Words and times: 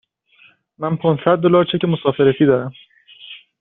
من 0.79 0.95
پانصد 0.95 1.37
دلار 1.41 1.65
چک 1.65 1.85
مسافرتی 1.85 2.45
دارم. 2.45 2.73